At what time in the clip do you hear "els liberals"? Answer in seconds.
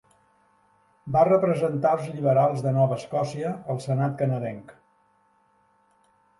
1.97-2.65